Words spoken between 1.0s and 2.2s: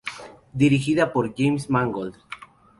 por James Mangold.